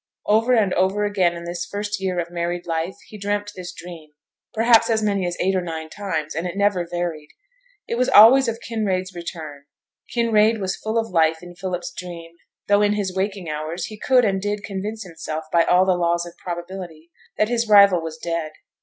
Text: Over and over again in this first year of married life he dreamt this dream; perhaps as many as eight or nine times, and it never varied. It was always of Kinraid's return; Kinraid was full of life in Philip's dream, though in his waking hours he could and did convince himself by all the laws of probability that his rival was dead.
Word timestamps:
Over 0.25 0.55
and 0.55 0.73
over 0.73 1.05
again 1.05 1.35
in 1.35 1.43
this 1.43 1.63
first 1.67 2.01
year 2.01 2.17
of 2.17 2.31
married 2.31 2.65
life 2.65 2.95
he 3.09 3.19
dreamt 3.19 3.51
this 3.55 3.71
dream; 3.71 4.09
perhaps 4.51 4.89
as 4.89 5.03
many 5.03 5.27
as 5.27 5.37
eight 5.39 5.53
or 5.55 5.61
nine 5.61 5.91
times, 5.91 6.33
and 6.33 6.47
it 6.47 6.57
never 6.57 6.87
varied. 6.89 7.29
It 7.87 7.99
was 7.99 8.09
always 8.09 8.47
of 8.47 8.59
Kinraid's 8.67 9.13
return; 9.13 9.65
Kinraid 10.11 10.59
was 10.59 10.75
full 10.75 10.97
of 10.97 11.11
life 11.11 11.43
in 11.43 11.53
Philip's 11.53 11.91
dream, 11.95 12.31
though 12.67 12.81
in 12.81 12.93
his 12.93 13.15
waking 13.15 13.47
hours 13.47 13.85
he 13.85 13.95
could 13.99 14.25
and 14.25 14.41
did 14.41 14.63
convince 14.63 15.03
himself 15.03 15.43
by 15.53 15.65
all 15.65 15.85
the 15.85 15.93
laws 15.93 16.25
of 16.25 16.35
probability 16.35 17.11
that 17.37 17.49
his 17.49 17.69
rival 17.69 18.01
was 18.01 18.17
dead. 18.17 18.53